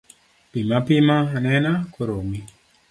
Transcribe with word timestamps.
Pim 0.53 0.69
apima 0.79 1.17
anena 1.37 1.73
koromi. 1.93 2.39